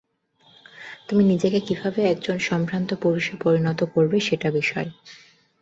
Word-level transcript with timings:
তুমি 1.07 1.23
নিজেকে 1.25 1.59
কিভাবে 1.67 1.99
একজন 2.05 2.37
সম্ভ্রান্ত 2.49 2.89
পুরুষে 3.03 3.33
পরিণত 3.43 3.79
করবে 3.93 4.17
সেটা 4.27 4.49
বিষয়। 4.51 4.89